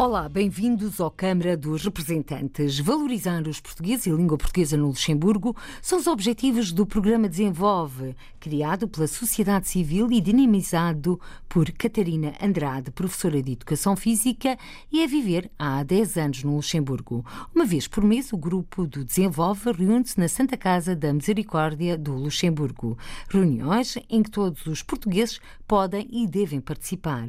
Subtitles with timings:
[0.00, 2.78] Olá, bem-vindos ao Câmara dos Representantes.
[2.78, 8.16] Valorizar os portugueses e a língua portuguesa no Luxemburgo são os objetivos do programa Desenvolve,
[8.40, 14.56] criado pela sociedade civil e dinamizado por Catarina Andrade, professora de Educação Física
[14.90, 17.22] e a viver há 10 anos no Luxemburgo.
[17.54, 22.14] Uma vez por mês, o grupo do Desenvolve reúne-se na Santa Casa da Misericórdia do
[22.14, 22.96] Luxemburgo.
[23.28, 27.28] Reuniões em que todos os portugueses podem e devem participar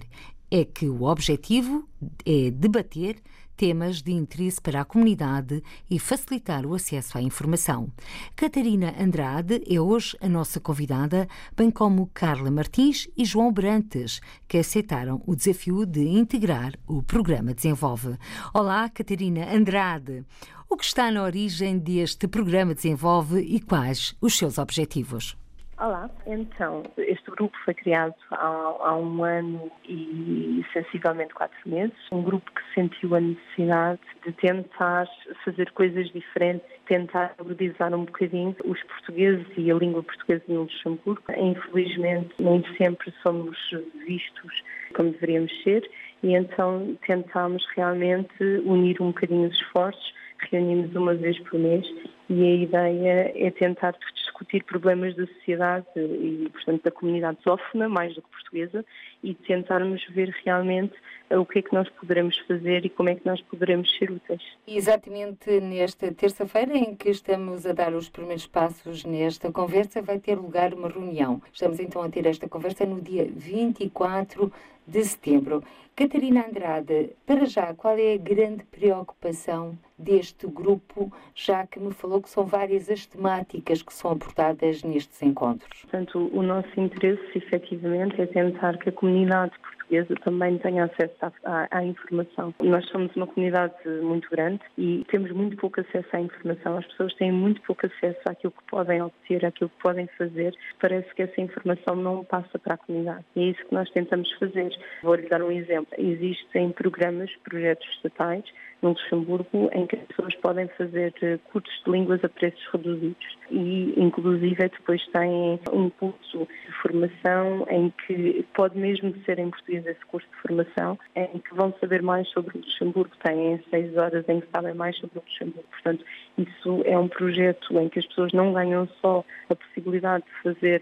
[0.51, 1.87] é que o objetivo
[2.25, 3.21] é debater
[3.55, 7.89] temas de interesse para a comunidade e facilitar o acesso à informação.
[8.35, 14.57] Catarina Andrade é hoje a nossa convidada, bem como Carla Martins e João Brantes, que
[14.57, 18.17] aceitaram o desafio de integrar o programa Desenvolve.
[18.53, 20.25] Olá, Catarina Andrade.
[20.67, 25.37] O que está na origem deste programa Desenvolve e quais os seus objetivos?
[25.77, 31.95] Olá, então, este grupo foi criado há, há, um ano e sensivelmente quatro meses.
[32.11, 35.07] Um grupo que sentiu a necessidade de tentar
[35.43, 41.23] fazer coisas diferentes, tentar valorizar um bocadinho os portugueses e a língua portuguesa no Luxemburgo.
[41.35, 43.57] Infelizmente, nem sempre somos
[44.05, 44.63] vistos
[44.95, 45.89] como deveríamos ser
[46.21, 51.85] e então tentámos realmente unir um bocadinho os esforços reunimos uma vez por mês
[52.29, 58.15] e a ideia é tentar discutir problemas da sociedade e, portanto, da comunidade lusófona, mais
[58.15, 58.85] do que portuguesa,
[59.23, 60.93] e tentarmos ver realmente
[61.29, 64.41] o que é que nós poderemos fazer e como é que nós poderemos ser úteis.
[64.67, 70.35] Exatamente nesta terça-feira em que estamos a dar os primeiros passos nesta conversa, vai ter
[70.35, 71.41] lugar uma reunião.
[71.53, 74.51] Estamos então a ter esta conversa no dia 24
[74.87, 75.63] de setembro.
[75.95, 82.21] Catarina Andrade, para já, qual é a grande preocupação deste grupo, já que me falou
[82.21, 85.81] que são várias as temáticas que são abordadas nestes encontros?
[85.81, 91.31] Portanto, o nosso interesse, efetivamente, é tentar que a comunidade portuguesa também tenha acesso à,
[91.43, 92.53] à, à, informação.
[92.63, 96.77] Nós somos uma comunidade muito grande e temos muito pouco acesso à informação.
[96.77, 100.55] As pessoas têm muito pouco acesso àquilo que podem obter, àquilo que podem fazer.
[100.79, 103.25] Parece que essa informação não passa para a comunidade.
[103.35, 104.71] E é isso que nós tentamos fazer.
[105.03, 105.93] Vou-lhe dar um exemplo.
[105.97, 108.45] Existem programas, projetos estatais
[108.81, 113.37] no Luxemburgo em que as pessoas podem fazer eh, cursos de línguas a preços reduzidos
[113.49, 119.85] e inclusive depois têm um curso de formação em que pode mesmo ser em português
[119.85, 124.27] esse curso de formação, em que vão saber mais sobre o Luxemburgo, têm seis horas
[124.27, 125.69] em que sabem mais sobre o Luxemburgo.
[125.69, 126.05] Portanto,
[126.37, 130.81] isso é um projeto em que as pessoas não ganham só a possibilidade de fazer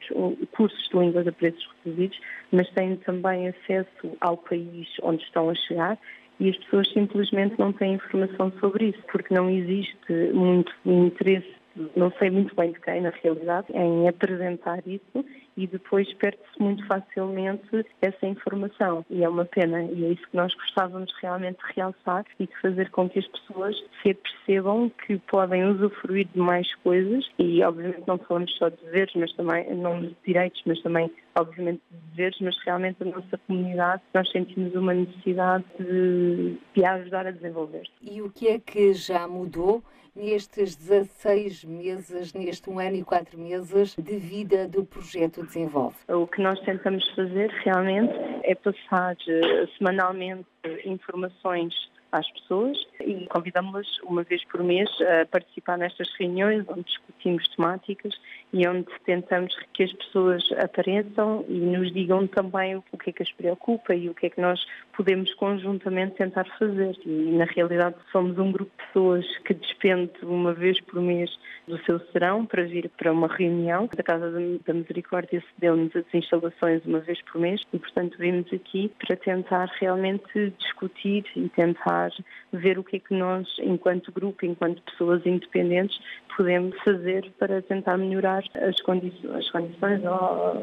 [0.51, 2.19] cursos de línguas a preços reduzidos,
[2.51, 5.97] mas têm também acesso ao país onde estão a chegar
[6.39, 11.59] e as pessoas simplesmente não têm informação sobre isso, porque não existe muito interesse,
[11.95, 16.85] não sei muito bem de quem na realidade, em apresentar isso e depois perde-se muito
[16.87, 19.05] facilmente essa informação.
[19.09, 22.61] E é uma pena, e é isso que nós gostávamos realmente de realçar e de
[22.61, 28.03] fazer com que as pessoas se percebam que podem usufruir de mais coisas, e obviamente
[28.07, 32.37] não falamos só de deveres, mas também, não de direitos, mas também obviamente de deveres,
[32.41, 37.91] mas realmente a nossa comunidade, nós sentimos uma necessidade de, de ajudar a desenvolver-se.
[38.01, 39.83] E o que é que já mudou
[40.15, 45.95] nestes 16 meses, neste um ano e quatro meses de vida do projeto Desenvolve?
[46.07, 48.13] O que nós tentamos fazer realmente
[48.43, 50.45] é passar eh, semanalmente
[50.83, 51.73] informações
[52.11, 58.13] às pessoas e convidamos-las uma vez por mês a participar nestas reuniões onde discutimos temáticas
[58.51, 63.23] e onde tentamos que as pessoas apareçam e nos digam também o que é que
[63.23, 64.65] as preocupa e o que é que nós
[64.95, 66.97] podemos conjuntamente tentar fazer.
[67.05, 71.29] E na realidade somos um grupo de pessoas que despende uma vez por mês
[71.67, 73.87] do seu serão para vir para uma reunião.
[73.95, 74.31] da Casa
[74.65, 79.69] da Misericórdia cedeu-nos as instalações uma vez por mês e, portanto, vimos aqui para tentar
[79.79, 82.09] realmente discutir e tentar
[82.51, 85.99] ver o que é que nós, enquanto grupo, enquanto pessoas independentes,
[86.35, 90.55] podemos fazer para tentar melhorar as condições, as condições ou,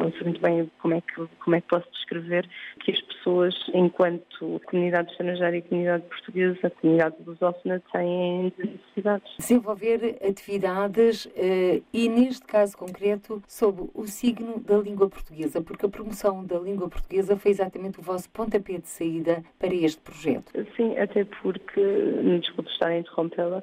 [0.00, 2.48] não sei muito bem como é, que, como é que posso descrever
[2.80, 9.36] que as pessoas, enquanto comunidade estrangeira e comunidade portuguesa, a comunidade lusófona, têm necessidades.
[9.38, 15.88] Desenvolver atividades eh, e, neste caso concreto, sob o signo da língua portuguesa, porque a
[15.88, 20.52] promoção da língua portuguesa foi exatamente o vosso pontapé de saída para este projeto.
[20.76, 21.80] Sim, até porque,
[22.40, 23.62] desculpe estar a interrompê-la,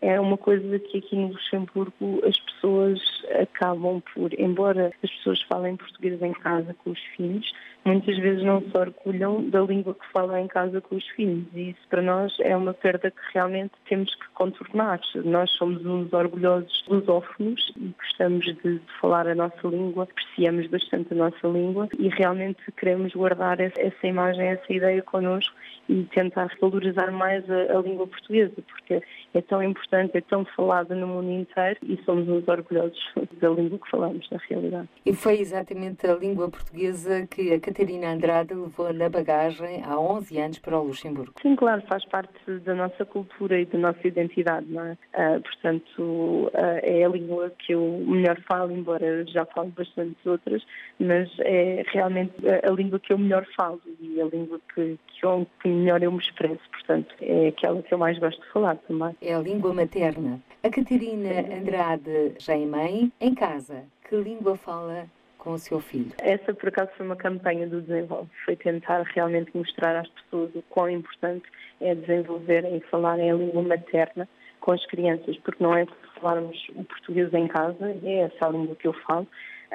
[0.00, 2.97] é uma coisa que aqui no Luxemburgo as pessoas
[3.40, 7.52] acabam por, embora as pessoas falem português em casa com os filhos,
[7.88, 11.70] muitas vezes não se orgulham da língua que falam em casa com os filhos e
[11.70, 15.00] isso para nós é uma perda que realmente temos que contornar.
[15.24, 21.16] Nós somos uns orgulhosos lusófonos e gostamos de, falar a nossa língua, apreciamos bastante a
[21.16, 25.54] nossa língua e realmente queremos guardar essa imagem, essa ideia connosco
[25.88, 29.02] e tentar valorizar mais a, a, língua portuguesa, porque
[29.32, 32.98] é tão importante, é tão falada no mundo inteiro e somos uns orgulhosos
[33.40, 34.88] da língua que falamos, na realidade.
[35.06, 40.38] E foi exatamente a língua portuguesa que a Catarina Andrade levou na bagagem há 11
[40.38, 41.34] anos para o Luxemburgo.
[41.40, 44.92] Sim, claro, faz parte da nossa cultura e da nossa identidade, não é?
[45.14, 46.50] Uh, portanto, uh,
[46.82, 50.64] é a língua que eu melhor falo, embora já falo bastantes outras,
[50.98, 55.24] mas é realmente a, a língua que eu melhor falo e a língua que, que,
[55.26, 58.76] eu, que melhor eu me expresso, portanto, é aquela que eu mais gosto de falar
[58.76, 59.14] também.
[59.22, 60.40] É a língua materna.
[60.62, 65.06] A Catarina Andrade já é mãe, em casa, que língua fala
[65.38, 66.12] com o seu filho?
[66.18, 68.28] Essa, por acaso, foi uma campanha do Desenvolve.
[68.44, 71.46] Foi tentar realmente mostrar às pessoas o quão importante
[71.80, 74.28] é desenvolverem e falarem a língua materna
[74.60, 75.86] com as crianças, porque não é
[76.20, 79.26] falarmos o português em casa, é essa a língua que eu falo,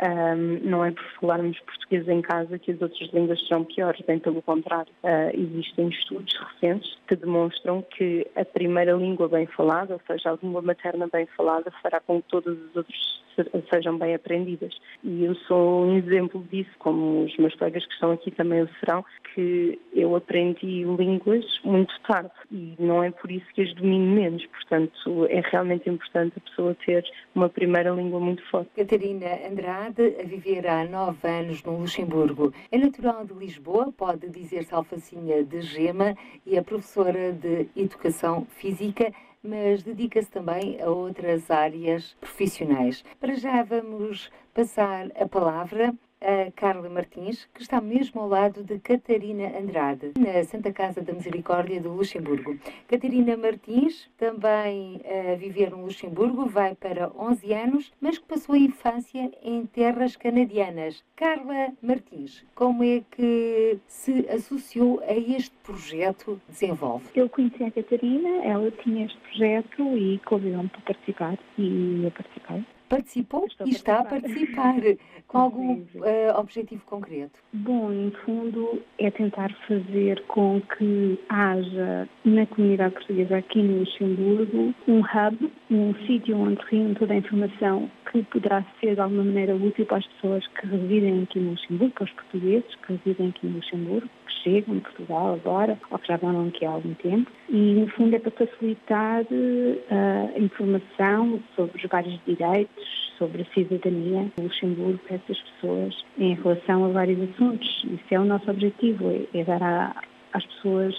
[0.01, 4.19] um, não é por falarmos português em casa que as outras línguas serão piores, bem
[4.19, 4.91] pelo contrário.
[5.03, 10.37] Uh, existem estudos recentes que demonstram que a primeira língua bem falada, ou seja, a
[10.41, 13.23] língua materna bem falada, fará com que todas as outras
[13.69, 14.73] sejam bem aprendidas.
[15.03, 18.69] E eu sou um exemplo disso, como os meus colegas que estão aqui também o
[18.79, 19.03] serão,
[19.33, 24.45] que eu aprendi línguas muito tarde e não é por isso que as domino menos.
[24.47, 27.03] Portanto, é realmente importante a pessoa ter
[27.33, 28.69] uma primeira língua muito forte.
[28.75, 32.53] Catarina Andrade, a viver há nove anos no Luxemburgo.
[32.71, 36.15] É natural de Lisboa, pode dizer-se alfacinha de gema
[36.45, 39.11] e é professora de Educação Física
[39.43, 43.03] mas dedica-se também a outras áreas profissionais.
[43.19, 45.93] Para já vamos passar a palavra
[46.23, 51.13] a Carla Martins, que está mesmo ao lado de Catarina Andrade, na Santa Casa da
[51.13, 52.57] Misericórdia do Luxemburgo.
[52.87, 58.57] Catarina Martins, também a viver no Luxemburgo, vai para 11 anos, mas que passou a
[58.57, 61.03] infância em terras canadianas.
[61.15, 67.05] Carla Martins, como é que se associou a este projeto Desenvolve?
[67.13, 72.63] Eu conheci a Catarina, ela tinha este projeto e convidou-me para participar e eu participei
[72.93, 74.75] participou Estou e está a participar.
[75.27, 77.39] Com algum uh, objetivo concreto?
[77.53, 84.75] Bom, no fundo, é tentar fazer com que haja na comunidade portuguesa aqui no Luxemburgo
[84.87, 89.55] um hub, um sítio onde reúne toda a informação que poderá ser de alguma maneira
[89.55, 93.47] útil para as pessoas que residem aqui no Luxemburgo, para os portugueses que residem aqui
[93.47, 97.31] no Luxemburgo, que chegam de Portugal agora ou que já vão aqui há algum tempo.
[97.49, 102.82] E, no fundo, é para facilitar uh, a informação sobre os vários direitos,
[103.17, 107.67] sobre a cidadania do Luxemburgo para essas pessoas em relação a vários assuntos.
[107.85, 109.95] Isso é o nosso objetivo, é, é dar
[110.33, 110.95] às pessoas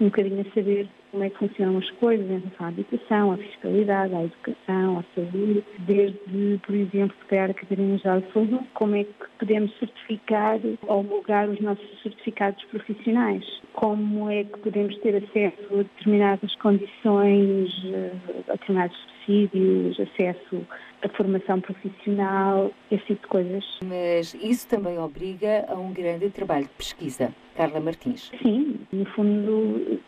[0.00, 3.36] um bocadinho a saber como é que funcionam as coisas em relação à habitação, à
[3.36, 9.04] fiscalidade, à educação, à saúde, desde, por exemplo, criar a Catarina já falou, como é
[9.04, 15.74] que podemos certificar ou homologar os nossos certificados profissionais, como é que podemos ter acesso
[15.74, 18.12] a determinadas condições, eh,
[18.48, 20.66] a determinados subsídios, acesso
[21.02, 23.64] à formação profissional, esse tipo de coisas.
[23.84, 27.32] Mas isso também obriga a um grande trabalho de pesquisa.
[27.56, 28.30] Carla Martins.
[28.42, 30.00] Sim, no fundo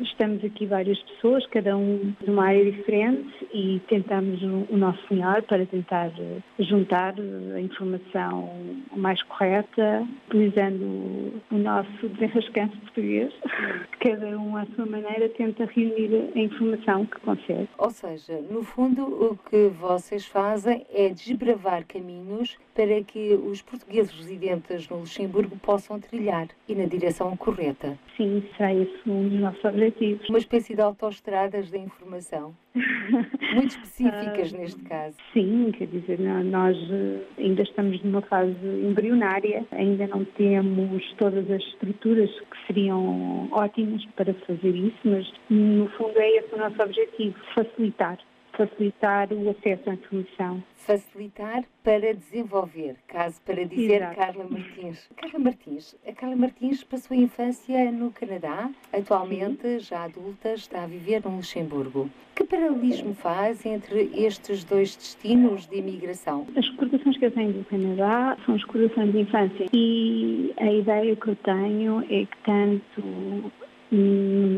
[0.00, 5.42] estamos aqui várias pessoas, cada um de uma área diferente e tentamos o nosso melhor
[5.42, 7.14] para tentar eh, juntar
[7.54, 8.50] a informação
[8.96, 13.32] mais correta, utilizando o nosso desenrascante português.
[14.00, 17.68] Cada um à sua maneira tenta reunir a informação que consegue.
[17.78, 24.12] Ou seja, no fundo o que vocês fazem é desbravar caminhos para que os portugueses
[24.12, 27.98] residentes no Luxemburgo possam trilhar e na direção correta.
[28.16, 30.28] Sim, será esse um dos nossos objetivos.
[30.28, 32.54] Uma espécie de autoestradas da informação.
[33.54, 35.16] Muito específicas uh, neste caso.
[35.32, 41.62] Sim, quer dizer, nós eh, ainda estamos numa fase embrionária, ainda não temos todas as
[41.62, 47.34] estruturas que seriam ótimas para fazer isso, mas no fundo é esse o nosso objetivo,
[47.54, 48.18] facilitar
[48.58, 50.62] facilitar o acesso à informação.
[50.74, 54.16] Facilitar para desenvolver, caso para dizer Exato.
[54.16, 55.08] Carla Martins.
[55.16, 59.78] Carla Martins, a Carla Martins passou a infância no Canadá, atualmente, Sim.
[59.78, 62.10] já adulta, está a viver no Luxemburgo.
[62.34, 66.46] Que paralelismo faz entre estes dois destinos de imigração?
[66.56, 71.14] As recordações que eu tenho do Canadá são as recordações de infância e a ideia
[71.14, 73.52] que eu tenho é que tanto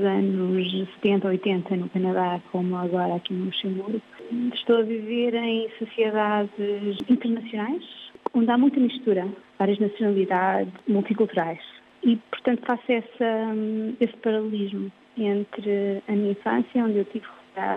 [0.01, 4.01] nos anos 70, 80 no Canadá, como agora aqui no Luxemburgo.
[4.55, 6.51] Estou a viver em sociedades
[7.09, 7.85] internacionais,
[8.35, 9.29] onde há muita mistura,
[9.59, 11.61] várias nacionalidades, multiculturais.
[12.03, 13.55] E, portanto, faço essa,
[14.01, 17.27] esse paralelismo entre a minha infância, onde eu tive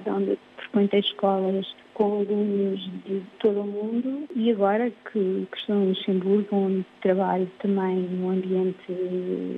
[0.08, 5.75] onde eu frequentei escolas com alunos de todo o mundo e agora que, que estou
[5.75, 8.92] em Luxemburgo, onde trabalho também num ambiente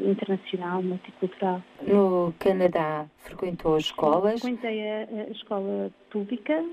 [0.06, 1.62] internacional, multicultural.
[1.88, 4.42] No Canadá frequentou escolas?
[4.42, 6.64] Frequentei a, a escola pública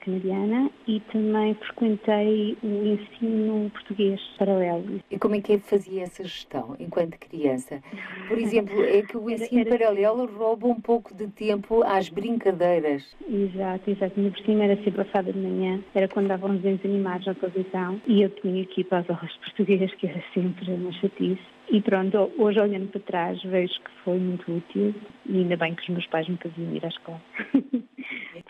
[0.00, 5.00] canadiana e também frequentei o ensino português paralelo.
[5.10, 7.82] E como é que fazia essa gestão enquanto criança?
[8.28, 9.78] Por exemplo, é que o ensino era, era...
[9.78, 13.02] paralelo rouba um pouco de tempo às brincadeiras.
[13.28, 14.20] Exato, exato.
[14.20, 17.34] No por cima era sempre passada de manhã, era quando davam os desenhos animados na
[17.34, 21.56] televisão e eu tinha que ir para as aulas portuguesas, que era sempre uma chatice.
[21.68, 24.94] E pronto, hoje olhando para trás vejo que foi muito útil
[25.26, 27.20] e ainda bem que os meus pais me faziam ir à escola.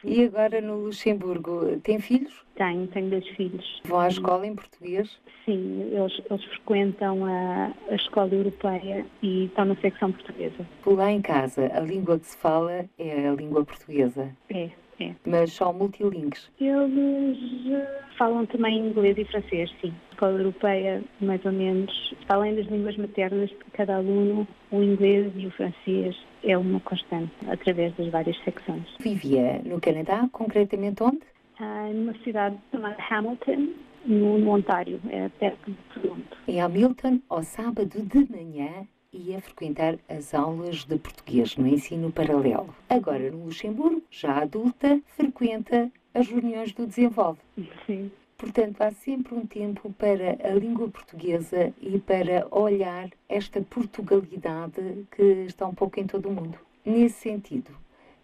[0.07, 2.33] E agora no Luxemburgo, tem filhos?
[2.55, 3.83] Tenho, tenho dois filhos.
[3.85, 5.11] Vão à escola em português?
[5.45, 10.65] Sim, eles, eles frequentam a, a escola europeia e estão na secção portuguesa.
[10.83, 14.31] Por lá em casa, a língua que se fala é a língua portuguesa?
[14.49, 14.71] É,
[15.01, 15.13] é.
[15.27, 16.51] Mas são multilingues?
[16.61, 19.93] Eles eh, falam também inglês e francês, sim.
[20.11, 25.33] A escola europeia, mais ou menos, além das línguas maternas de cada aluno, o inglês
[25.35, 28.85] e o francês é uma constante através das várias secções.
[29.01, 31.21] Vivia no Canadá, concretamente onde?
[31.59, 33.69] Ah, numa cidade chamada Hamilton,
[34.05, 36.39] no, no Ontário, é perto de Toronto.
[36.47, 42.75] Em Hamilton, ao sábado de manhã, ia frequentar as aulas de português no ensino paralelo.
[42.89, 47.41] Agora, no Luxemburgo, já adulta, frequenta as reuniões do Desenvolve.
[47.87, 48.11] Sim.
[48.39, 55.23] Portanto, há sempre um tempo para a língua portuguesa e para olhar esta Portugalidade que
[55.47, 56.59] está um pouco em todo o mundo.
[56.85, 57.71] Nesse sentido,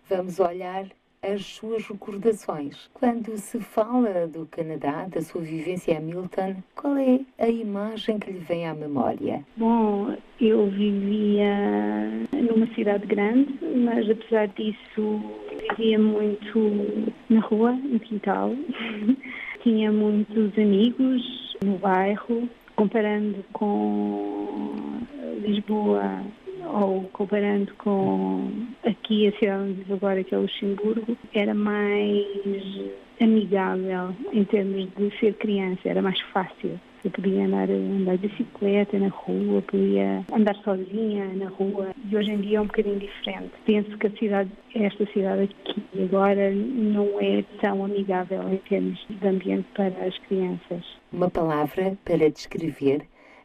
[0.09, 0.87] vamos olhar
[1.23, 2.90] as suas recordações.
[2.92, 8.33] Quando se fala do Canadá, da sua vivência em Hamilton, qual é a imagem que
[8.33, 9.45] lhe vem à memória?
[9.57, 15.23] Bom, eu vivia numa cidade grande, mas apesar disso
[15.71, 18.50] vivia muito na rua, no quintal.
[19.62, 21.23] Tinha muitos amigos
[21.64, 24.99] no bairro, comparando com
[25.40, 26.23] Lisboa
[26.75, 28.50] ou comparando com
[28.85, 32.26] aqui a cidade onde vivo agora, que é Luxemburgo, era mais
[33.52, 36.80] amigável em termos de ser criança, era mais fácil.
[37.04, 42.30] Eu podia andar, andar de bicicleta na rua, podia andar sozinha na rua e hoje
[42.30, 43.50] em dia é um bocadinho diferente.
[43.66, 49.26] Penso que a cidade, esta cidade aqui agora não é tão amigável em termos de
[49.26, 50.85] ambiente para as crianças.
[51.12, 53.02] Uma palavra para descrever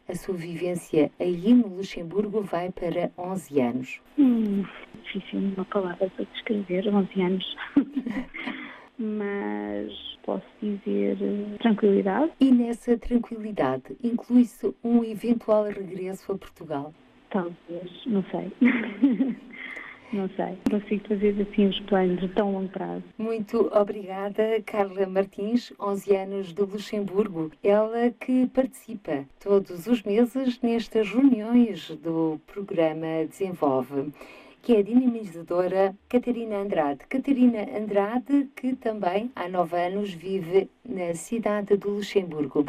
[0.08, 4.00] a sua vivência aí no Luxemburgo vai para 11 anos.
[4.16, 4.64] Hum,
[5.02, 7.56] difícil uma palavra para descrever, 11 anos.
[8.98, 9.92] Mas
[10.24, 12.32] posso dizer eh, tranquilidade.
[12.40, 16.92] E nessa tranquilidade inclui-se um eventual regresso a Portugal?
[17.30, 18.52] Talvez, não sei.
[20.10, 23.04] Não sei, consigo fazer assim os planos de tão longo prazo.
[23.18, 27.50] Muito obrigada, Carla Martins, 11 anos de Luxemburgo.
[27.62, 34.10] Ela que participa todos os meses nestas reuniões do programa Desenvolve
[34.62, 37.06] que é a dinamizadora Catarina Andrade.
[37.08, 42.64] Catarina Andrade, que também há nove anos vive na cidade de Luxemburgo.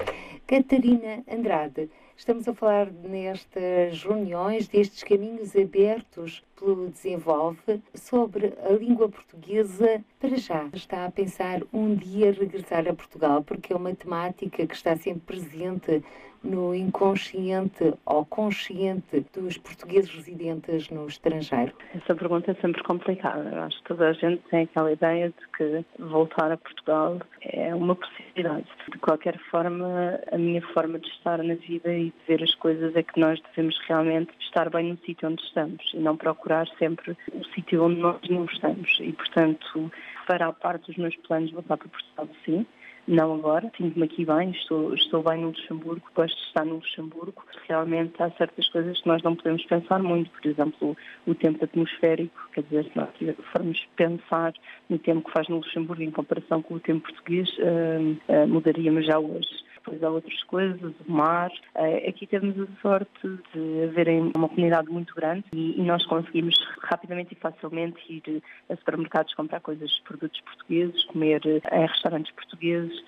[0.47, 9.09] Catarina Andrade, estamos a falar nestas reuniões, destes caminhos abertos pelo Desenvolve sobre a língua
[9.09, 10.03] portuguesa.
[10.19, 14.75] Para já está a pensar um dia regressar a Portugal, porque é uma temática que
[14.75, 16.03] está sempre presente
[16.43, 21.73] no inconsciente ou consciente dos portugueses residentes no estrangeiro?
[21.95, 23.49] Essa pergunta é sempre complicada.
[23.49, 27.73] Eu acho que toda a gente tem aquela ideia de que voltar a Portugal é
[27.75, 28.67] uma possibilidade.
[28.91, 32.95] De qualquer forma, a minha forma de estar na vida e de ver as coisas
[32.95, 37.17] é que nós devemos realmente estar bem no sítio onde estamos e não procurar sempre
[37.33, 38.97] o sítio onde nós não estamos.
[39.01, 39.91] E, portanto,
[40.29, 42.65] fará parte dos meus planos voltar para Portugal, sim
[43.09, 47.43] não agora, sinto-me aqui bem, estou, estou bem no Luxemburgo, gosto de estar no Luxemburgo.
[47.67, 52.39] Realmente há certas coisas que nós não podemos pensar muito, por exemplo, o tempo atmosférico,
[52.53, 53.09] quer dizer, se nós
[53.51, 54.53] formos pensar
[54.87, 59.07] no tempo que faz no Luxemburgo em comparação com o tempo português, uh, uh, mudaríamos
[59.07, 61.51] já hoje depois há outras coisas, o mar.
[61.75, 67.33] Uh, aqui temos a sorte de haverem uma comunidade muito grande e, nós conseguimos rapidamente
[67.33, 73.03] e facilmente ir a supermercados comprar coisas, produtos portugueses, comer em restaurantes portugueses.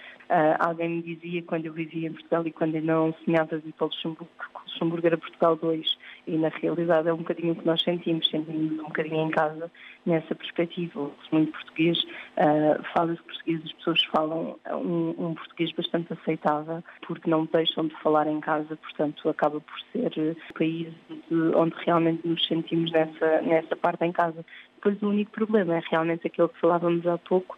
[0.59, 3.85] Alguém me dizia quando eu vivia em Portugal e quando ainda não sonhava vir para
[3.85, 5.97] o Luxemburgo, que o Luxemburgo era Portugal 2
[6.31, 9.69] e na realidade é um bocadinho o que nós sentimos, sentimos um bocadinho em casa
[10.05, 11.11] nessa perspectiva.
[11.31, 12.01] Muito português,
[12.37, 17.95] uh, fala-se português, as pessoas falam um, um, português bastante aceitável porque não deixam de
[18.01, 23.41] falar em casa, portanto acaba por ser o país de, onde realmente nos sentimos nessa,
[23.41, 24.45] nessa parte em casa.
[24.75, 27.57] Depois o único problema é realmente aquele que falávamos há pouco,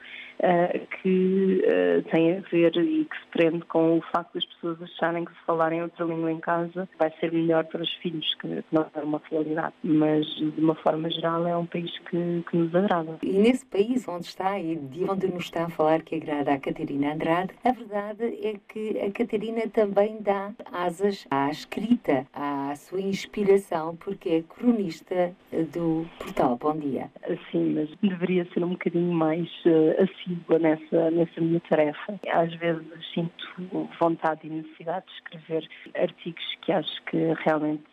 [1.02, 5.26] que uh, tem a ver e que se prende com o facto das pessoas acharem
[5.26, 8.86] que se falarem outra língua em casa vai ser melhor para os filhos, que não
[8.94, 9.74] é uma realidade.
[9.84, 13.18] Mas, de uma forma geral, é um país que, que nos agrada.
[13.22, 16.60] E nesse país onde está e de onde nos está a falar que agrada a
[16.60, 23.02] Catarina Andrade, a verdade é que a Catarina também dá asas à escrita, à sua
[23.02, 25.34] inspiração, porque é cronista
[25.74, 27.10] do portal Bom Dia.
[27.52, 30.02] Sim, mas deveria ser um bocadinho mais uh,
[30.34, 32.20] assídua nessa, nessa minha tarefa.
[32.32, 37.84] Às vezes sinto vontade e necessidade de escrever artigos que acho que realmente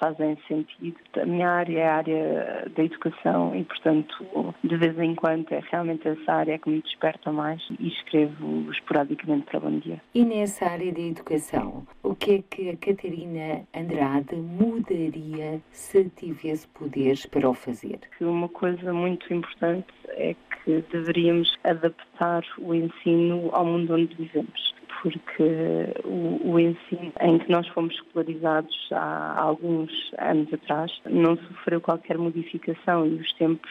[0.00, 0.96] fazem sentido.
[1.20, 5.60] A minha área é a área da educação e, portanto, de vez em quando é
[5.70, 10.00] realmente essa área que me desperta mais e escrevo esporadicamente para Bom Dia.
[10.14, 16.66] E nessa área da educação, o que é que a Catarina Andrade mudaria se tivesse
[16.68, 18.00] poderes para o fazer?
[18.20, 25.92] Uma coisa muito importante é que deveríamos adaptar o ensino ao mundo onde vivemos porque
[26.04, 32.18] o, o, ensino em que nós fomos escolarizados há alguns anos atrás não sofreu qualquer
[32.18, 33.70] modificação e os tempos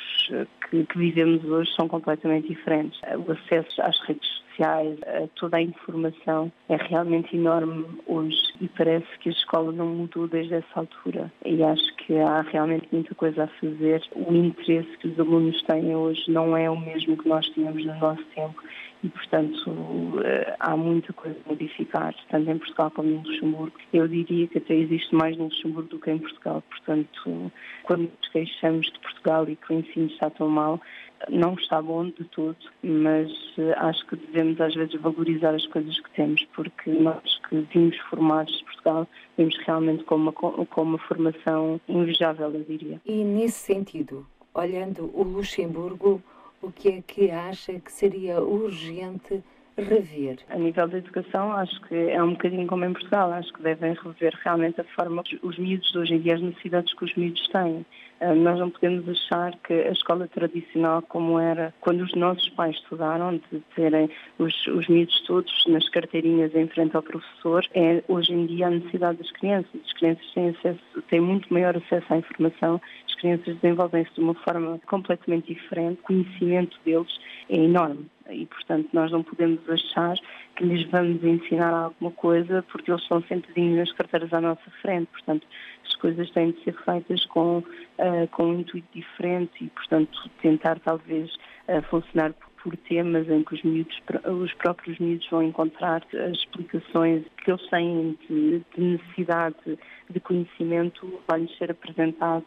[0.70, 3.00] que, que vivemos hoje são completamente diferentes.
[3.28, 5.00] O acesso às redes sociais,
[5.36, 10.56] toda a informação é realmente enorme hoje e parece que a escola não mudou desde
[10.56, 11.32] essa altura.
[11.46, 14.02] E acho que há realmente muita coisa a fazer.
[14.16, 17.96] O interesse que os alunos têm hoje não é o mesmo que nós tínhamos no
[17.96, 18.62] nosso tempo
[19.04, 19.76] e, portanto,
[20.24, 23.78] eh, há muita coisa a modificar, tanto em Portugal como no Luxemburgo.
[23.94, 26.64] Eu diria que até existe mais no Luxemburgo do que em Portugal.
[26.70, 27.52] Portanto,
[27.84, 30.82] quando nos queixamos de Portugal e que o ensino está tão mal,
[31.30, 36.00] não está bom de tudo, mas eh, acho que devemos às vezes valorizar as coisas
[36.00, 40.98] que temos, porque nós que vimos formados de Portugal, vimos realmente com uma, com uma
[41.00, 43.02] formação invejável, eu diria.
[43.06, 46.22] E nesse sentido, olhando o Luxemburgo,
[46.62, 49.44] o que é que acha que seria urgente
[49.78, 50.40] rever?
[50.50, 53.32] A nível da educação, acho que é um bocadinho como em Portugal.
[53.32, 56.42] Acho que devem rever realmente a forma que os miúdos de hoje em dia, as
[56.42, 57.86] necessidades que os miúdos têm.
[58.20, 62.76] Ah, nós não podemos achar que a escola tradicional, como era quando os nossos pais
[62.76, 68.34] estudaram, de terem os, os miúdos todos nas carteirinhas em frente ao professor, é hoje
[68.34, 69.70] em dia a necessidade das crianças.
[69.86, 74.34] As crianças têm, acesso, têm muito maior acesso à informação, as crianças desenvolvem-se de uma
[74.34, 80.16] forma completamente diferente, o conhecimento deles é enorme e, portanto, nós não podemos achar
[80.56, 85.08] que lhes vamos ensinar alguma coisa porque eles estão sentadinhos nas carteiras à nossa frente.
[85.12, 85.46] Portanto,
[85.86, 90.80] as coisas têm de ser feitas com, uh, com um intuito diferente e, portanto, tentar
[90.80, 91.34] talvez
[91.68, 97.24] uh, funcionar por temas em que os, miúdos, os próprios miúdos vão encontrar as explicações
[97.44, 99.80] que eles têm de, de necessidade
[100.10, 102.46] de conhecimento, vai-lhes ser apresentado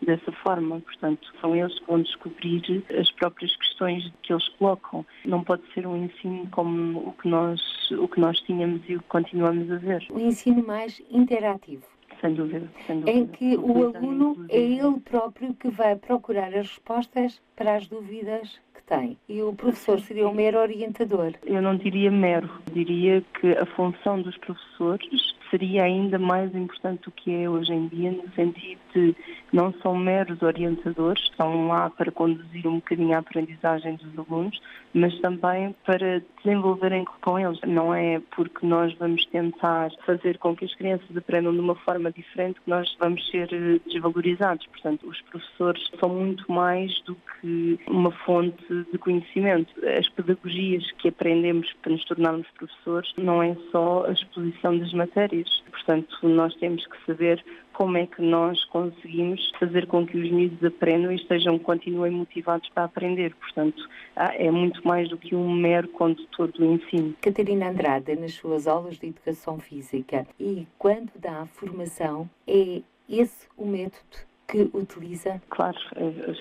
[0.00, 0.80] dessa forma.
[0.80, 5.04] Portanto, são eles que vão descobrir as próprias questões que eles colocam.
[5.24, 9.00] Não pode ser um ensino como o que nós, o que nós tínhamos e o
[9.00, 10.06] que continuamos a ver.
[10.10, 11.84] Um ensino mais interativo.
[12.20, 13.18] Sem dúvida, sem dúvida.
[13.18, 18.60] Em que o aluno é ele próprio que vai procurar as respostas para as dúvidas
[18.72, 19.16] que tem.
[19.28, 21.32] E o professor seria um mero orientador.
[21.44, 27.10] Eu não diria mero, diria que a função dos professores seria ainda mais importante do
[27.10, 29.14] que é hoje em dia, no sentido de
[29.52, 34.58] não são meros orientadores, estão lá para conduzir um bocadinho a aprendizagem dos alunos,
[34.94, 37.60] mas também para desenvolverem com eles.
[37.66, 42.10] Não é porque nós vamos tentar fazer com que as crianças aprendam de uma forma
[42.10, 43.48] diferente que nós vamos ser
[43.86, 44.66] desvalorizados.
[44.68, 49.72] Portanto, os professores são muito mais do que uma fonte de conhecimento.
[49.86, 55.62] As pedagogias que aprendemos para nos tornarmos professores não é só a exposição das matérias
[55.72, 60.62] Portanto, nós temos que saber como é que nós conseguimos fazer com que os miúdos
[60.62, 63.34] aprendam e estejam, continuem motivados para aprender.
[63.34, 67.14] Portanto, é muito mais do que um mero condutor do ensino.
[67.20, 73.48] Catarina Andrade, nas suas aulas de educação física e quando dá a formação, é esse
[73.56, 75.40] o método que utiliza?
[75.48, 75.78] Claro,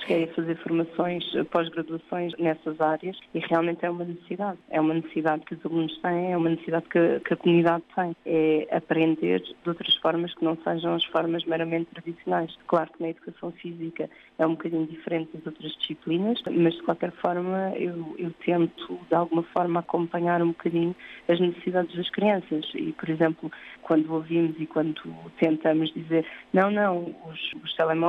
[0.02, 4.60] cheguei a fazer formações, pós-graduações nessas áreas e realmente é uma necessidade.
[4.69, 8.13] É uma necessidade que os alunos têm, é uma necessidade que, que a comunidade tem.
[8.26, 12.54] É aprender de outras formas que não sejam as formas meramente tradicionais.
[12.67, 17.12] Claro que na educação física é um bocadinho diferente das outras disciplinas, mas de qualquer
[17.13, 20.93] forma eu, eu tento de alguma forma acompanhar um bocadinho
[21.30, 23.50] as necessidades das crianças e, por exemplo,
[23.84, 25.02] quando ouvimos e quando
[25.39, 28.01] tentamos dizer não, não, os, os telemóveis,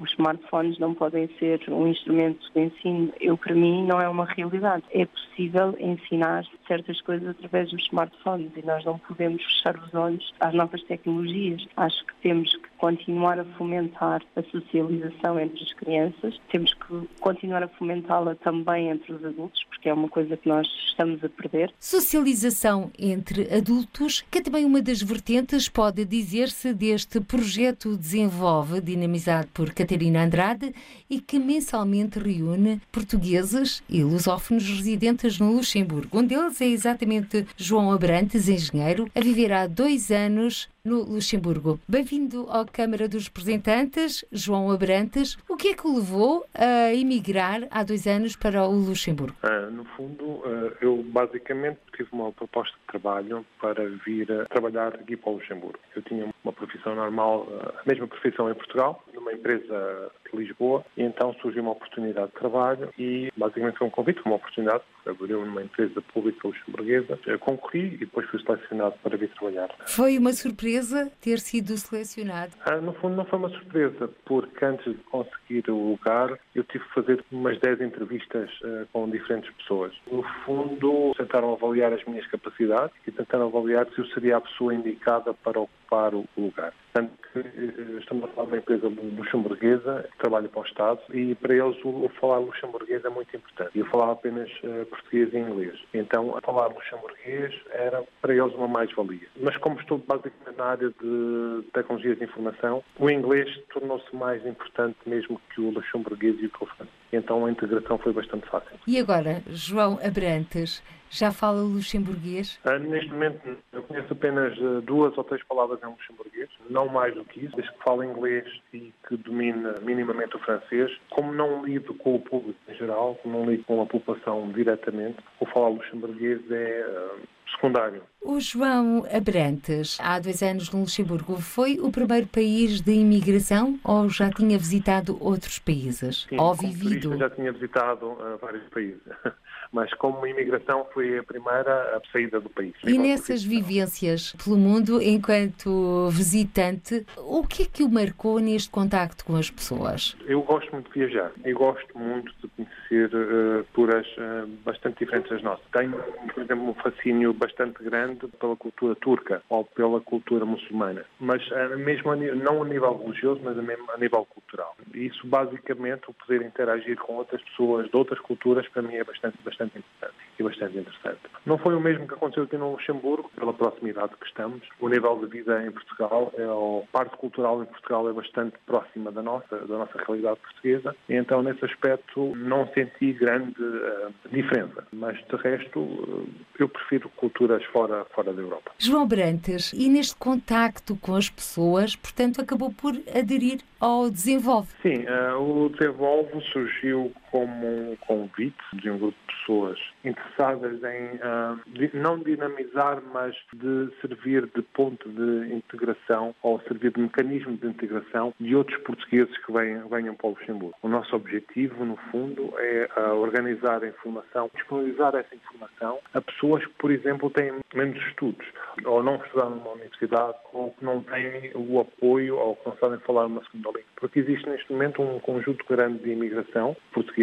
[0.00, 4.24] os smartphones não podem ser um instrumento de ensino, eu para mim não é uma
[4.24, 4.84] realidade.
[4.90, 10.32] É possível ensinar certas coisas através dos smartphones e nós não podemos fechar os olhos
[10.40, 11.66] às novas tecnologias.
[11.76, 17.62] Acho que temos que continuar a fomentar a socialização entre as crianças, temos que continuar
[17.62, 21.72] a fomentá-la também entre os adultos, porque é uma coisa que nós estamos a perder.
[21.78, 29.48] Socialização entre adultos, que é também uma das vertentes, pode dizer-se, deste projeto Desenvolve, dinamizado
[29.52, 30.74] por Catarina Andrade
[31.10, 36.18] e que mensalmente reúne portugueses e lusófonos residentes no Luxemburgo.
[36.18, 41.78] Um deles é exatamente João Abrantes, engenheiro, a viver há dois anos no Luxemburgo.
[41.86, 45.36] Bem-vindo à Câmara dos Representantes, João Abrantes.
[45.46, 49.36] O que é que o levou a emigrar há dois anos para o Luxemburgo?
[49.44, 54.94] Uh, no fundo, uh, eu basicamente tive uma proposta de trabalho para vir a trabalhar
[54.94, 55.78] aqui para o Luxemburgo.
[55.96, 60.84] Eu tinha uma profissão normal, uh, a mesma profissão em Portugal, numa empresa de Lisboa,
[60.96, 65.44] e então surgiu uma oportunidade de trabalho e basicamente foi um convite, uma oportunidade, abriu
[65.44, 69.74] numa empresa pública luxemburguesa, eu concorri e depois fui selecionado para vir trabalhar.
[69.86, 72.52] Foi uma surpresa ter sido selecionado?
[72.60, 76.84] Ah, no fundo, não foi uma surpresa, porque antes de conseguir o lugar, eu tive
[76.84, 79.92] que fazer umas 10 entrevistas uh, com diferentes pessoas.
[80.10, 84.74] No fundo, tentaram avaliar as minhas capacidades e tentaram avaliar se eu seria a pessoa
[84.74, 86.72] indicada para ocupar o lugar.
[86.92, 91.34] Portanto, eh, estamos a falar de uma empresa luxemburguesa que trabalha para o Estado e
[91.34, 93.78] para eles o, falar luxemburguês é muito importante.
[93.78, 95.78] Eu falava apenas uh, português e inglês.
[95.94, 99.28] Então, falar luxemburguês era para eles uma mais-valia.
[99.40, 104.96] Mas como estou basicamente na área de tecnologias de informação, o inglês tornou-se mais importante
[105.06, 106.88] mesmo que o luxemburguês e o o francês.
[107.12, 108.78] Então a integração foi bastante fácil.
[108.86, 112.58] E agora, João Abrantes, já fala luxemburguês?
[112.64, 117.14] Uh, neste momento, eu conheço apenas uh, duas ou três palavras em luxemburguês, não mais
[117.14, 120.90] do que isso, desde que falo inglês e que domina minimamente o francês.
[121.10, 125.46] Como não lido com o público em geral, não lido com a população diretamente, o
[125.46, 127.20] falar luxemburguês é uh,
[127.52, 128.02] secundário.
[128.20, 134.08] O João Abrantes, há dois anos no Luxemburgo, foi o primeiro país de imigração ou
[134.08, 136.26] já tinha visitado outros países?
[136.28, 137.16] Sim, ou vivido?
[137.16, 139.00] já tinha visitado uh, vários países.
[139.72, 142.74] Mas como imigração foi a primeira a saída do país.
[142.84, 149.24] E nessas vivências pelo mundo, enquanto visitante, o que é que o marcou neste contacto
[149.24, 150.16] com as pessoas?
[150.26, 155.30] Eu gosto muito de viajar e gosto muito de conhecer uh, culturas uh, bastante diferentes
[155.30, 155.64] das nossas.
[155.72, 155.92] Tenho,
[156.34, 161.78] por exemplo, um fascínio bastante grande pela cultura turca ou pela cultura muçulmana, mas uh,
[161.78, 164.76] mesmo a, não a nível religioso, mas mesmo a nível cultural.
[164.94, 169.38] Isso, basicamente, o poder interagir com outras pessoas de outras culturas, para mim é bastante,
[169.44, 171.18] bastante importante e bastante interessante.
[171.44, 174.62] Não foi o mesmo que aconteceu aqui no Luxemburgo, pela proximidade que estamos.
[174.80, 179.10] O nível de vida em Portugal, é, a parte cultural em Portugal é bastante próxima
[179.10, 184.86] da nossa, da nossa realidade portuguesa, e então nesse aspecto não senti grande uh, diferença.
[184.92, 188.72] Mas de resto, uh, eu prefiro culturas fora, fora da Europa.
[188.78, 194.68] João Brantes, e neste contacto com as pessoas, portanto, acabou por aderir ao Desenvolve?
[194.82, 201.16] Sim, uh, o Desenvolve surgiu como um convite de um grupo de pessoas interessadas em
[201.16, 207.66] uh, não dinamizar, mas de servir de ponto de integração ou servir de mecanismo de
[207.66, 210.74] integração de outros portugueses que venham, venham para o Luxemburgo.
[210.82, 216.64] O nosso objetivo, no fundo, é uh, organizar a informação, disponibilizar essa informação a pessoas
[216.64, 218.46] que, por exemplo, têm menos estudos,
[218.84, 222.98] ou não estudaram numa universidade, ou que não têm o apoio, ou que não sabem
[223.00, 223.90] falar uma segunda língua.
[223.96, 227.17] Porque existe neste momento um conjunto grande de imigração portuguesa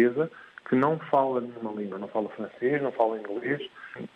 [0.68, 3.62] que não fala nenhuma língua, não fala francês, não fala inglês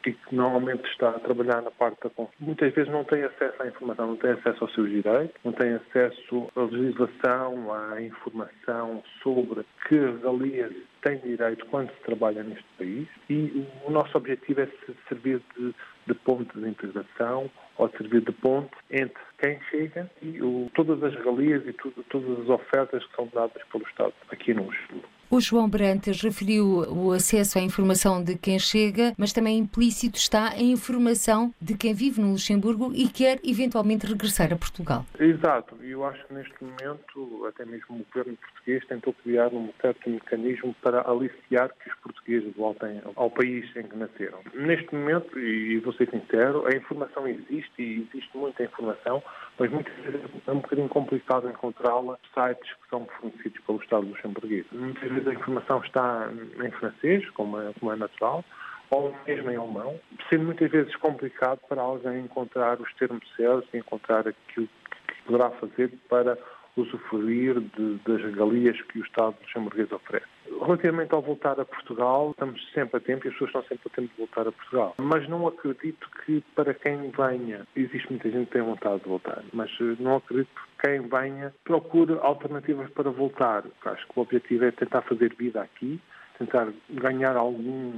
[0.04, 3.68] e que normalmente está a trabalhar na parte da muitas vezes não tem acesso à
[3.68, 9.64] informação, não tem acesso aos seus direitos, não tem acesso à legislação, à informação sobre
[9.86, 14.68] que regalias tem direito quando se trabalha neste país e o nosso objetivo é
[15.08, 15.74] servir de,
[16.06, 21.14] de ponto de integração ou servir de ponte entre quem chega e o, todas as
[21.14, 25.19] regalias e tudo, todas as ofertas que são dadas pelo Estado aqui no Luxemburgo.
[25.32, 30.48] O João Brantas referiu o acesso à informação de quem chega, mas também implícito está
[30.48, 35.06] a informação de quem vive no Luxemburgo e quer eventualmente regressar a Portugal.
[35.20, 39.72] Exato, e eu acho que neste momento até mesmo o governo português tentou criar um
[39.80, 44.38] certo mecanismo para aliciar que os portugueses voltem ao país em que nasceram.
[44.54, 49.22] Neste momento, e vou ser sincero, a informação existe e existe muita informação,
[49.58, 54.66] mas muitas vezes é um bocadinho complicado encontrá-la sites que são fornecidos pelo Estado luxemburguês.
[54.72, 56.30] Muitas vezes a informação está
[56.64, 58.44] em francês, como é, como é natural,
[58.90, 63.78] ou mesmo em alemão, sendo muitas vezes complicado para alguém encontrar os termos certos e
[63.78, 64.68] encontrar aquilo
[65.06, 66.36] que poderá fazer para
[66.76, 70.26] usufruir de, das regalias que o Estado luxemburguês oferece.
[70.60, 73.96] Relativamente ao voltar a Portugal, estamos sempre a tempo e as pessoas estão sempre a
[73.96, 74.94] tempo de voltar a Portugal.
[74.98, 79.42] Mas não acredito que para quem venha, existe muita gente que tem vontade de voltar,
[79.52, 83.64] mas eh, não acredito que quem venha procure alternativas para voltar.
[83.84, 86.00] Acho que o objetivo é tentar fazer vida aqui,
[86.40, 87.92] tentar ganhar algum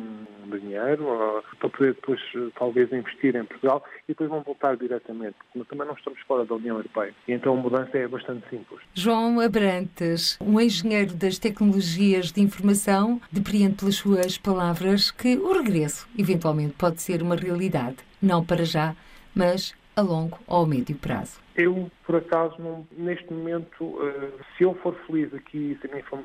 [0.50, 2.20] dinheiro para poder depois
[2.58, 6.54] talvez investir em Portugal e depois vão voltar diretamente, porque também não estamos fora da
[6.56, 7.14] União Europeia.
[7.28, 8.80] E então a mudança é bastante simples.
[8.94, 16.08] João Abrantes, um engenheiro das tecnologias de informação, depreende pelas suas palavras que o regresso
[16.18, 18.96] eventualmente pode ser uma realidade, não para já,
[19.34, 21.40] mas a longo ou médio prazo.
[21.54, 26.04] Eu, por acaso, não, neste momento, uh, se eu for feliz aqui, se a minha,
[26.04, 26.22] fam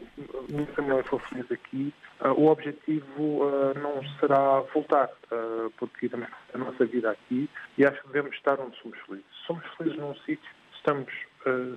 [0.49, 5.09] minha família for feliz aqui, uh, o objetivo uh, não será voltar,
[5.77, 9.25] porque também a nossa vida aqui e acho que devemos estar onde somos felizes.
[9.45, 11.11] Somos felizes num sítio, estamos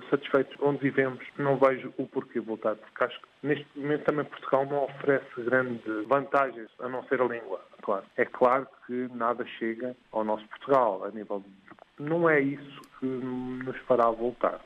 [0.09, 4.65] satisfeitos onde vivemos, não vejo o porquê voltar, porque acho que neste momento também Portugal
[4.65, 8.03] não oferece grandes vantagens, a não ser a língua, claro.
[8.17, 8.80] É claro que
[9.13, 12.03] nada chega ao nosso Portugal, a nível de...
[12.03, 14.59] Não é isso que nos fará voltar.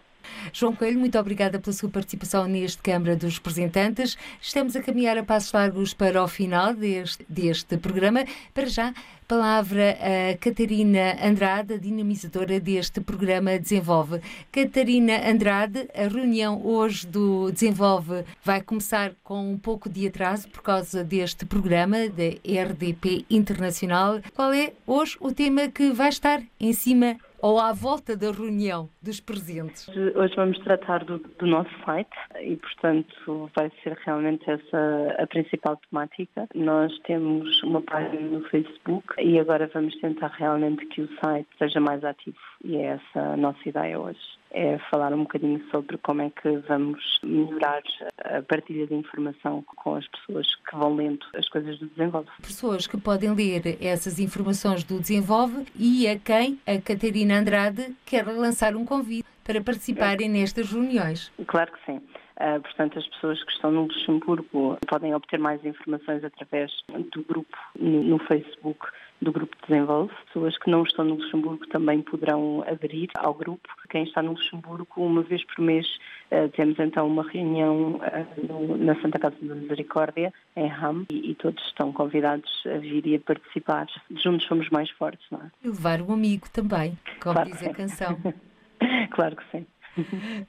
[0.53, 4.17] João Coelho, muito obrigada pela sua participação neste Câmara dos Representantes.
[4.41, 8.25] Estamos a caminhar a passos largos para o final deste, deste programa.
[8.53, 8.93] Para já,
[9.27, 14.21] palavra a Catarina Andrade, dinamizadora deste programa Desenvolve.
[14.51, 20.61] Catarina Andrade, a reunião hoje do Desenvolve vai começar com um pouco de atraso por
[20.61, 24.21] causa deste programa da RDP Internacional.
[24.35, 28.89] Qual é hoje o tema que vai estar em cima ou à volta da reunião
[28.99, 29.87] dos presentes?
[29.87, 32.09] Hoje vamos tratar do, do, nosso site
[32.41, 36.47] e, portanto, vai ser realmente essa a principal temática.
[36.55, 41.79] Nós temos uma página no Facebook e agora vamos tentar realmente que o site seja
[41.79, 44.19] mais ativo e é essa a nossa ideia hoje
[44.55, 47.83] é falar um bocadinho sobre como é que vamos melhorar
[48.23, 52.29] a partilha de informação com as pessoas que vão lendo as coisas do Desenvolve.
[52.41, 58.25] Pessoas que podem ler essas informações do Desenvolve e a quem a Catarina Andrade quer
[58.25, 61.31] lançar um convite para participarem nestas reuniões.
[61.45, 61.97] Claro que sim.
[62.37, 66.71] Uh, portanto, as pessoas que estão no Luxemburgo podem obter mais informações através
[67.13, 68.85] do grupo no, no Facebook
[69.21, 70.13] do Grupo Desenvolve.
[70.27, 73.67] Pessoas que não estão no Luxemburgo também poderão aderir ao grupo.
[73.89, 75.87] Quem está no Luxemburgo, uma vez por mês,
[76.31, 77.99] uh, temos então uma reunião
[78.47, 83.05] no, na Santa Casa da Misericórdia, em Ham, e, e, todos estão convidados a vir
[83.07, 83.87] e a participar.
[84.23, 85.51] Juntos somos mais fortes, não é?
[85.63, 88.17] E levar um amigo também, como claro diz a canção.
[89.11, 89.65] claro que sim.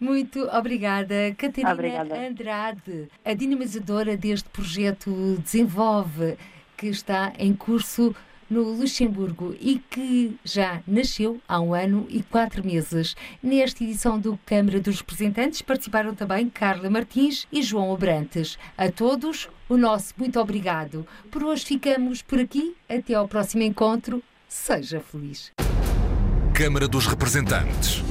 [0.01, 2.19] Muito obrigada, Catarina obrigada.
[2.19, 6.37] Andrade, a dinamizadora deste projeto Desenvolve,
[6.77, 8.15] que está em curso
[8.49, 13.15] no Luxemburgo e que já nasceu há um ano e quatro meses.
[13.43, 18.59] Nesta edição do Câmara dos Representantes participaram também Carla Martins e João Abrantes.
[18.77, 21.07] A todos, o nosso muito obrigado.
[21.31, 22.75] Por hoje ficamos por aqui.
[22.89, 24.23] Até ao próximo encontro.
[24.49, 25.53] Seja feliz.
[26.55, 28.03] Câmara dos Representantes.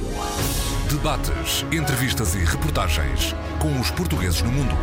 [0.88, 4.74] Debates, entrevistas e reportagens com os portugueses no mundo.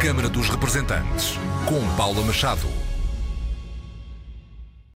[0.00, 1.34] Câmara dos Representantes,
[1.66, 2.83] com Paula Machado.